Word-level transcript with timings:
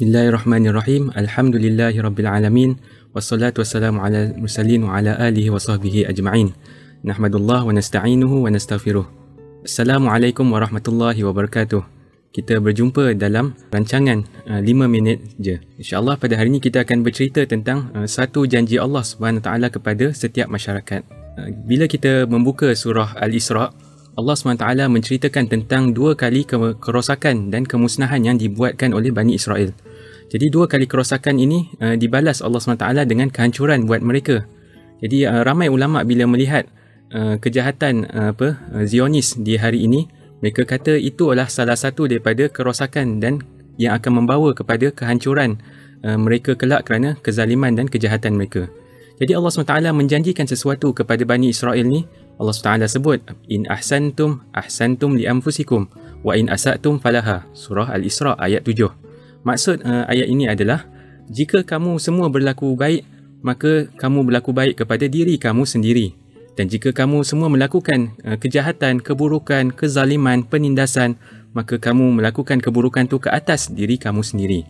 Bismillahirrahmanirrahim. 0.00 1.12
Alhamdulillahirabbil 1.12 2.24
Wassalatu 3.12 3.60
wassalamu 3.60 4.00
ala 4.00 4.32
mursalin 4.32 4.88
wa 4.88 4.96
ala 4.96 5.12
alihi 5.20 5.52
wa 5.52 5.60
sahbihi 5.60 6.08
ajma'in. 6.08 6.56
Nahmadullah 7.04 7.68
wa 7.68 7.68
nasta'inuhu 7.68 8.40
wa 8.40 8.48
nastaghfiruh. 8.48 9.04
Assalamualaikum 9.60 10.48
warahmatullahi 10.48 11.20
wabarakatuh. 11.20 11.84
Kita 12.32 12.64
berjumpa 12.64 13.12
dalam 13.12 13.52
rancangan 13.68 14.24
uh, 14.48 14.64
5 14.64 14.88
minit 14.88 15.20
je. 15.36 15.60
Insya-Allah 15.76 16.16
pada 16.16 16.32
hari 16.40 16.48
ini 16.48 16.64
kita 16.64 16.80
akan 16.80 17.04
bercerita 17.04 17.44
tentang 17.44 17.92
uh, 17.92 18.08
satu 18.08 18.48
janji 18.48 18.80
Allah 18.80 19.04
Subhanahu 19.04 19.44
taala 19.44 19.68
kepada 19.68 20.16
setiap 20.16 20.48
masyarakat. 20.48 21.04
Uh, 21.36 21.52
bila 21.68 21.84
kita 21.84 22.24
membuka 22.24 22.72
surah 22.72 23.20
Al-Isra' 23.20 23.68
Allah 24.16 24.34
SWT 24.36 24.64
menceritakan 24.90 25.44
tentang 25.48 25.96
dua 25.96 26.12
kali 26.18 26.44
kerosakan 26.48 27.48
dan 27.48 27.64
kemusnahan 27.64 28.20
yang 28.20 28.36
dibuatkan 28.40 28.92
oleh 28.92 29.14
Bani 29.14 29.38
Israel. 29.38 29.70
Jadi 30.30 30.46
dua 30.46 30.70
kali 30.70 30.86
kerosakan 30.86 31.42
ini 31.42 31.74
uh, 31.82 31.98
dibalas 31.98 32.38
Allah 32.38 32.62
SWT 32.62 32.86
dengan 33.10 33.34
kehancuran 33.34 33.82
buat 33.90 33.98
mereka. 33.98 34.46
Jadi 35.02 35.26
uh, 35.26 35.42
ramai 35.42 35.66
ulama 35.66 36.06
bila 36.06 36.30
melihat 36.30 36.70
uh, 37.10 37.34
kejahatan 37.42 38.06
uh, 38.06 38.30
apa 38.30 38.54
uh, 38.70 38.86
Zionis 38.86 39.34
di 39.34 39.58
hari 39.58 39.90
ini, 39.90 40.06
mereka 40.38 40.62
kata 40.62 40.94
itu 40.94 41.34
adalah 41.34 41.50
salah 41.50 41.74
satu 41.74 42.06
daripada 42.06 42.46
kerosakan 42.46 43.18
dan 43.18 43.42
yang 43.74 43.98
akan 43.98 44.22
membawa 44.22 44.54
kepada 44.54 44.94
kehancuran 44.94 45.58
uh, 46.06 46.14
mereka 46.14 46.54
kelak 46.54 46.86
kerana 46.86 47.18
kezaliman 47.18 47.74
dan 47.74 47.90
kejahatan 47.90 48.38
mereka. 48.38 48.70
Jadi 49.20 49.36
Allah 49.36 49.52
SWT 49.52 49.74
menjanjikan 49.92 50.48
sesuatu 50.48 50.96
kepada 50.96 51.20
Bani 51.28 51.52
Israel 51.52 51.84
ni 51.84 52.08
Allah 52.40 52.56
SWT 52.56 52.88
sebut 52.88 53.20
in 53.52 53.68
ahsantum 53.68 54.40
ahsantum 54.56 55.12
li 55.12 55.28
anfusikum 55.28 55.92
wa 56.24 56.32
in 56.32 56.48
asatum 56.48 56.96
falaha 56.96 57.44
surah 57.52 57.92
al-isra 57.92 58.32
ayat 58.40 58.64
7 58.64 58.99
Maksud 59.46 59.80
uh, 59.84 60.04
ayat 60.08 60.26
ini 60.28 60.44
adalah 60.48 60.84
jika 61.30 61.62
kamu 61.64 61.96
semua 62.02 62.28
berlaku 62.28 62.74
baik, 62.76 63.06
maka 63.40 63.88
kamu 63.96 64.28
berlaku 64.28 64.50
baik 64.52 64.84
kepada 64.84 65.08
diri 65.08 65.40
kamu 65.40 65.64
sendiri. 65.64 66.12
Dan 66.58 66.68
jika 66.68 66.92
kamu 66.92 67.24
semua 67.24 67.48
melakukan 67.48 68.12
uh, 68.26 68.36
kejahatan, 68.36 69.00
keburukan, 69.00 69.72
kezaliman, 69.72 70.44
penindasan, 70.44 71.16
maka 71.56 71.80
kamu 71.80 72.20
melakukan 72.20 72.60
keburukan 72.60 73.08
itu 73.08 73.16
ke 73.16 73.32
atas 73.32 73.72
diri 73.72 73.96
kamu 73.96 74.20
sendiri. 74.20 74.66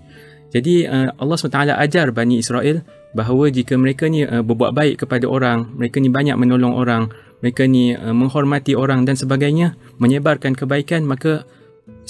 Jadi 0.50 0.86
uh, 0.86 1.14
Allah 1.18 1.36
SWT 1.38 1.58
ajar 1.78 2.10
Bani 2.10 2.42
Israel 2.42 2.82
bahawa 3.14 3.50
jika 3.50 3.78
mereka 3.78 4.06
ni 4.06 4.26
uh, 4.26 4.42
berbuat 4.42 4.74
baik 4.74 4.94
kepada 5.06 5.26
orang, 5.26 5.74
mereka 5.78 6.02
ni 6.02 6.10
banyak 6.10 6.34
menolong 6.38 6.74
orang, 6.74 7.10
mereka 7.42 7.66
ni 7.66 7.94
uh, 7.94 8.14
menghormati 8.14 8.74
orang 8.74 9.06
dan 9.06 9.14
sebagainya, 9.14 9.78
menyebarkan 10.02 10.54
kebaikan, 10.54 11.06
maka 11.06 11.46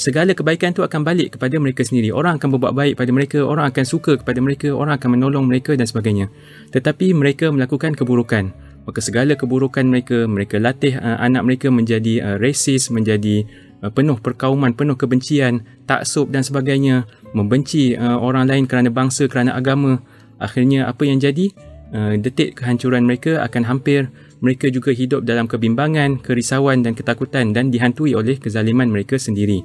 segala 0.01 0.33
kebaikan 0.33 0.73
tu 0.73 0.81
akan 0.81 1.05
balik 1.05 1.37
kepada 1.37 1.61
mereka 1.61 1.85
sendiri. 1.85 2.09
Orang 2.09 2.41
akan 2.41 2.57
berbuat 2.57 2.73
baik 2.73 2.95
pada 2.97 3.13
mereka, 3.13 3.45
orang 3.45 3.69
akan 3.69 3.85
suka 3.85 4.17
kepada 4.17 4.41
mereka, 4.41 4.73
orang 4.73 4.97
akan 4.97 5.21
menolong 5.21 5.45
mereka 5.45 5.77
dan 5.77 5.85
sebagainya. 5.85 6.33
Tetapi 6.73 7.13
mereka 7.13 7.53
melakukan 7.53 7.93
keburukan. 7.93 8.49
Maka 8.89 9.01
segala 9.05 9.37
keburukan 9.37 9.85
mereka, 9.85 10.25
mereka 10.25 10.57
latih 10.57 10.97
uh, 10.97 11.21
anak 11.21 11.45
mereka 11.45 11.69
menjadi 11.69 12.25
uh, 12.25 12.37
rasis, 12.41 12.89
menjadi 12.89 13.45
uh, 13.85 13.93
penuh 13.93 14.17
perkauman, 14.17 14.73
penuh 14.73 14.97
kebencian, 14.97 15.69
taksub 15.85 16.33
dan 16.33 16.41
sebagainya, 16.41 17.05
membenci 17.37 17.93
uh, 17.93 18.17
orang 18.17 18.49
lain 18.49 18.65
kerana 18.65 18.89
bangsa, 18.89 19.29
kerana 19.29 19.53
agama. 19.53 20.01
Akhirnya 20.41 20.89
apa 20.89 21.05
yang 21.05 21.21
jadi? 21.21 21.53
Uh, 21.93 22.17
detik 22.17 22.57
kehancuran 22.57 23.05
mereka 23.05 23.45
akan 23.45 23.69
hampir 23.69 24.09
mereka 24.41 24.73
juga 24.73 24.93
hidup 24.93 25.25
dalam 25.25 25.45
kebimbangan, 25.49 26.21
kerisauan 26.21 26.81
dan 26.81 26.97
ketakutan 26.97 27.53
dan 27.53 27.69
dihantui 27.69 28.17
oleh 28.17 28.41
kezaliman 28.41 28.89
mereka 28.89 29.21
sendiri. 29.21 29.65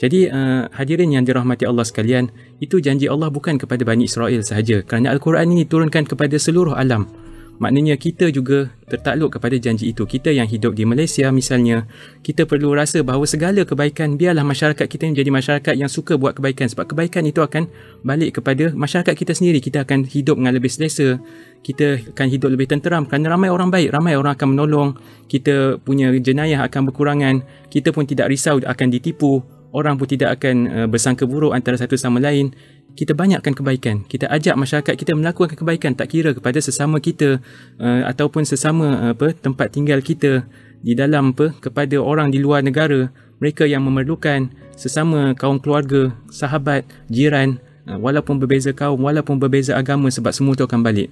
Jadi 0.00 0.26
uh, 0.26 0.66
hadirin 0.74 1.14
yang 1.14 1.22
dirahmati 1.22 1.64
Allah 1.64 1.86
sekalian, 1.86 2.28
itu 2.58 2.82
janji 2.82 3.06
Allah 3.06 3.30
bukan 3.30 3.60
kepada 3.60 3.86
Bani 3.86 4.10
Israel 4.10 4.42
sahaja 4.42 4.82
kerana 4.82 5.14
Al-Quran 5.14 5.54
ini 5.54 5.64
diturunkan 5.68 6.10
kepada 6.10 6.34
seluruh 6.34 6.74
alam. 6.74 7.23
Maknanya 7.62 7.94
kita 7.94 8.34
juga 8.34 8.74
tertakluk 8.90 9.38
kepada 9.38 9.54
janji 9.56 9.94
itu. 9.94 10.02
Kita 10.02 10.34
yang 10.34 10.50
hidup 10.50 10.74
di 10.74 10.82
Malaysia 10.82 11.30
misalnya, 11.30 11.86
kita 12.26 12.50
perlu 12.50 12.74
rasa 12.74 13.06
bahawa 13.06 13.22
segala 13.30 13.62
kebaikan 13.62 14.18
biarlah 14.18 14.42
masyarakat 14.42 14.82
kita 14.82 15.06
menjadi 15.06 15.30
masyarakat 15.30 15.74
yang 15.78 15.86
suka 15.86 16.18
buat 16.18 16.34
kebaikan 16.34 16.66
sebab 16.66 16.90
kebaikan 16.90 17.22
itu 17.24 17.40
akan 17.40 17.70
balik 18.02 18.42
kepada 18.42 18.74
masyarakat 18.74 19.14
kita 19.14 19.32
sendiri. 19.38 19.62
Kita 19.62 19.86
akan 19.86 20.02
hidup 20.04 20.34
dengan 20.38 20.54
lebih 20.58 20.70
selesa. 20.70 21.22
Kita 21.64 22.02
akan 22.12 22.26
hidup 22.28 22.50
lebih 22.50 22.68
tenteram 22.68 23.06
kerana 23.06 23.38
ramai 23.38 23.48
orang 23.48 23.70
baik, 23.70 23.94
ramai 23.94 24.18
orang 24.18 24.34
akan 24.34 24.48
menolong. 24.58 24.88
Kita 25.30 25.78
punya 25.78 26.10
jenayah 26.10 26.66
akan 26.66 26.90
berkurangan. 26.90 27.46
Kita 27.70 27.94
pun 27.94 28.04
tidak 28.04 28.34
risau 28.34 28.58
akan 28.60 28.88
ditipu 28.90 29.40
orang 29.74 29.98
pun 29.98 30.06
tidak 30.06 30.38
akan 30.38 30.56
uh, 30.70 30.86
bersangka 30.86 31.26
buruk 31.26 31.50
antara 31.50 31.74
satu 31.74 31.98
sama 31.98 32.22
lain 32.22 32.54
kita 32.94 33.12
banyakkan 33.12 33.52
kebaikan. 33.52 34.06
Kita 34.06 34.30
ajak 34.30 34.54
masyarakat 34.54 34.94
kita 34.94 35.12
melakukan 35.18 35.58
kebaikan 35.58 35.98
tak 35.98 36.14
kira 36.14 36.30
kepada 36.30 36.62
sesama 36.62 37.02
kita 37.02 37.42
uh, 37.82 38.02
ataupun 38.06 38.46
sesama 38.46 39.10
uh, 39.10 39.12
apa 39.18 39.34
tempat 39.34 39.74
tinggal 39.74 39.98
kita 39.98 40.46
di 40.78 40.94
dalam 40.94 41.34
apa 41.34 41.50
kepada 41.58 41.98
orang 41.98 42.30
di 42.30 42.38
luar 42.38 42.62
negara. 42.62 43.10
Mereka 43.42 43.66
yang 43.66 43.82
memerlukan 43.82 44.54
sesama 44.78 45.34
kaum 45.34 45.58
keluarga 45.58 46.14
sahabat 46.30 46.86
jiran 47.10 47.58
uh, 47.90 47.98
walaupun 47.98 48.38
berbeza 48.38 48.70
kaum 48.70 49.02
walaupun 49.02 49.42
berbeza 49.42 49.74
agama 49.74 50.06
sebab 50.08 50.30
semua 50.30 50.54
itu 50.54 50.62
akan 50.62 50.86
balik 50.86 51.10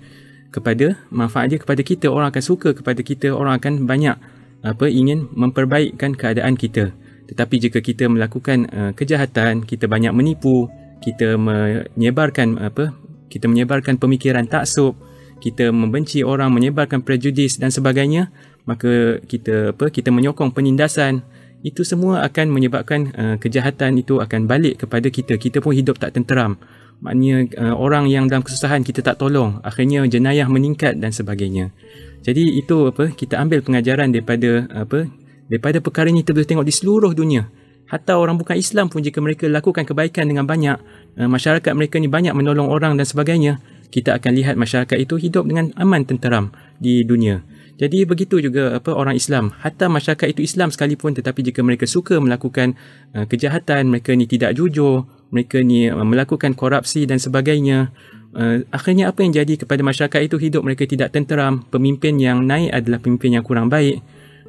kepada 0.54 0.94
manfaat 1.10 1.50
dia 1.50 1.58
kepada 1.58 1.82
kita. 1.82 2.06
Orang 2.06 2.30
akan 2.30 2.42
suka 2.46 2.78
kepada 2.78 3.02
kita 3.02 3.34
orang 3.34 3.58
akan 3.58 3.90
banyak 3.90 4.16
apa 4.62 4.86
ingin 4.86 5.26
memperbaikkan 5.34 6.14
keadaan 6.14 6.54
kita. 6.54 6.94
Tetapi 7.26 7.54
jika 7.58 7.78
kita 7.82 8.06
melakukan 8.06 8.70
uh, 8.70 8.90
kejahatan, 8.94 9.64
kita 9.64 9.88
banyak 9.88 10.12
menipu, 10.12 10.68
kita 11.02 11.34
menyebarkan 11.36 12.62
apa? 12.62 12.94
Kita 13.26 13.50
menyebarkan 13.50 13.98
pemikiran 13.98 14.46
taksub, 14.46 14.94
kita 15.42 15.74
membenci 15.74 16.22
orang, 16.22 16.54
menyebarkan 16.54 17.02
prejudis 17.02 17.58
dan 17.58 17.74
sebagainya, 17.74 18.30
maka 18.62 19.18
kita 19.26 19.74
apa? 19.74 19.90
Kita 19.90 20.14
menyokong 20.14 20.54
penindasan. 20.54 21.26
Itu 21.62 21.86
semua 21.86 22.26
akan 22.26 22.50
menyebabkan 22.50 23.00
uh, 23.14 23.36
kejahatan 23.38 23.98
itu 23.98 24.18
akan 24.18 24.50
balik 24.50 24.82
kepada 24.82 25.06
kita. 25.10 25.38
Kita 25.38 25.62
pun 25.62 25.74
hidup 25.74 25.98
tak 25.98 26.14
tenteram. 26.14 26.58
Maknanya 27.02 27.50
uh, 27.58 27.74
orang 27.78 28.06
yang 28.10 28.30
dalam 28.30 28.46
kesusahan 28.46 28.86
kita 28.86 29.02
tak 29.02 29.18
tolong, 29.18 29.58
akhirnya 29.62 30.06
jenayah 30.06 30.46
meningkat 30.46 30.98
dan 30.98 31.10
sebagainya. 31.10 31.74
Jadi 32.22 32.58
itu 32.58 32.90
apa? 32.90 33.10
Kita 33.10 33.38
ambil 33.42 33.62
pengajaran 33.62 34.14
daripada 34.14 34.70
apa? 34.70 35.10
Daripada 35.50 35.82
perkara 35.82 36.10
ini 36.10 36.22
kita 36.22 36.34
boleh 36.34 36.48
tengok 36.50 36.66
di 36.66 36.74
seluruh 36.74 37.12
dunia. 37.14 37.46
Hatta 37.92 38.16
orang 38.16 38.40
bukan 38.40 38.56
Islam 38.56 38.88
pun 38.88 39.04
jika 39.04 39.20
mereka 39.20 39.44
lakukan 39.52 39.84
kebaikan 39.84 40.24
dengan 40.24 40.48
banyak, 40.48 40.80
uh, 41.20 41.28
masyarakat 41.28 41.76
mereka 41.76 42.00
ni 42.00 42.08
banyak 42.08 42.32
menolong 42.32 42.72
orang 42.72 42.96
dan 42.96 43.04
sebagainya, 43.04 43.60
kita 43.92 44.16
akan 44.16 44.32
lihat 44.32 44.56
masyarakat 44.56 44.96
itu 44.96 45.20
hidup 45.20 45.44
dengan 45.44 45.76
aman 45.76 46.08
tenteram 46.08 46.56
di 46.80 47.04
dunia. 47.04 47.44
Jadi 47.76 48.08
begitu 48.08 48.40
juga 48.40 48.80
apa 48.80 48.96
orang 48.96 49.12
Islam, 49.12 49.52
hatta 49.60 49.92
masyarakat 49.92 50.24
itu 50.32 50.40
Islam 50.40 50.72
sekalipun 50.72 51.12
tetapi 51.12 51.44
jika 51.44 51.60
mereka 51.60 51.84
suka 51.84 52.16
melakukan 52.16 52.80
uh, 53.12 53.28
kejahatan, 53.28 53.92
mereka 53.92 54.16
ni 54.16 54.24
tidak 54.24 54.56
jujur, 54.56 55.04
mereka 55.28 55.60
ni 55.60 55.92
uh, 55.92 56.00
melakukan 56.00 56.56
korupsi 56.56 57.04
dan 57.04 57.20
sebagainya, 57.20 57.92
uh, 58.32 58.64
akhirnya 58.72 59.12
apa 59.12 59.20
yang 59.20 59.36
jadi 59.36 59.60
kepada 59.60 59.84
masyarakat 59.84 60.32
itu 60.32 60.40
hidup 60.40 60.64
mereka 60.64 60.88
tidak 60.88 61.12
tenteram, 61.12 61.68
pemimpin 61.68 62.16
yang 62.16 62.40
naik 62.40 62.72
adalah 62.72 63.04
pemimpin 63.04 63.36
yang 63.36 63.44
kurang 63.44 63.68
baik. 63.68 64.00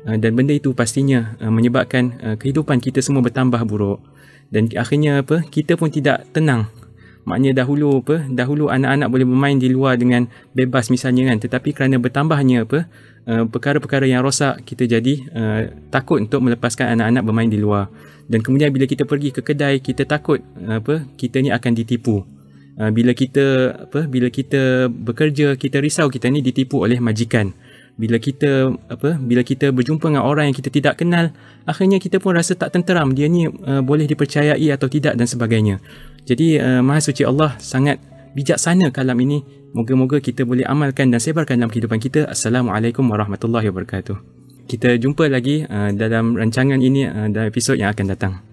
Ah, 0.03 0.19
dan 0.19 0.35
benda 0.35 0.51
itu 0.51 0.75
pastinya 0.75 1.39
uh, 1.39 1.47
menyebabkan 1.47 2.03
uh, 2.19 2.35
kehidupan 2.35 2.83
kita 2.83 2.99
semua 2.99 3.23
bertambah 3.23 3.63
buruk. 3.63 4.03
Dan 4.51 4.67
akhirnya 4.75 5.23
apa 5.23 5.47
kita 5.47 5.79
pun 5.79 5.87
tidak 5.87 6.27
tenang. 6.35 6.67
Maknanya 7.23 7.63
dahulu 7.63 8.03
apa 8.03 8.27
dahulu 8.27 8.67
anak-anak 8.67 9.07
boleh 9.07 9.23
bermain 9.23 9.55
di 9.55 9.71
luar 9.71 9.95
dengan 9.95 10.27
bebas 10.51 10.91
misalnya 10.91 11.31
kan. 11.31 11.39
Tetapi 11.39 11.71
kerana 11.71 11.95
bertambahnya 11.95 12.67
apa 12.67 12.91
perkara-perkara 13.23 14.03
yang 14.03 14.19
rosak 14.19 14.67
kita 14.67 14.83
jadi 14.83 15.23
takut 15.87 16.19
untuk 16.19 16.43
melepaskan 16.43 16.99
anak-anak 16.99 17.23
bermain 17.23 17.47
di 17.47 17.63
luar. 17.63 17.87
Dan 18.27 18.43
kemudian 18.43 18.75
bila 18.75 18.83
kita 18.83 19.07
pergi 19.07 19.31
ke 19.31 19.39
kedai 19.39 19.79
kita 19.79 20.03
takut 20.03 20.43
apa 20.67 21.07
kita 21.15 21.39
ni 21.39 21.47
akan 21.47 21.71
ditipu. 21.71 22.27
Bila 22.75 23.15
kita 23.15 23.71
apa 23.87 24.03
bila 24.03 24.27
kita 24.27 24.91
bekerja 24.91 25.55
kita 25.55 25.79
risau 25.79 26.11
kita 26.11 26.27
ni 26.27 26.43
ditipu 26.43 26.83
oleh 26.83 26.99
majikan 26.99 27.55
bila 27.93 28.17
kita 28.17 28.73
apa 28.89 29.21
bila 29.21 29.45
kita 29.45 29.69
berjumpa 29.69 30.09
dengan 30.09 30.25
orang 30.25 30.49
yang 30.49 30.57
kita 30.57 30.73
tidak 30.73 30.97
kenal 30.97 31.29
akhirnya 31.69 32.01
kita 32.01 32.17
pun 32.17 32.33
rasa 32.33 32.57
tak 32.57 32.73
tenteram 32.73 33.13
dia 33.13 33.29
ni 33.29 33.45
uh, 33.45 33.85
boleh 33.85 34.09
dipercayai 34.09 34.65
atau 34.73 34.89
tidak 34.89 35.13
dan 35.13 35.29
sebagainya. 35.29 35.77
Jadi 36.25 36.57
uh, 36.57 36.81
maha 36.81 37.03
suci 37.03 37.21
Allah 37.21 37.53
sangat 37.61 38.01
bijaksana 38.33 38.89
kalam 38.89 39.17
ini. 39.21 39.45
Moga-moga 39.73 40.21
kita 40.21 40.45
boleh 40.45 40.69
amalkan 40.69 41.09
dan 41.09 41.17
sebarkan 41.17 41.57
dalam 41.57 41.73
kehidupan 41.73 41.97
kita. 41.97 42.29
Assalamualaikum 42.29 43.09
warahmatullahi 43.09 43.73
wabarakatuh. 43.73 44.17
Kita 44.69 45.01
jumpa 45.01 45.25
lagi 45.29 45.65
uh, 45.65 45.89
dalam 45.93 46.37
rancangan 46.37 46.77
ini 46.77 47.09
uh, 47.09 47.29
dalam 47.29 47.49
episod 47.49 47.73
yang 47.77 47.89
akan 47.89 48.05
datang 48.13 48.52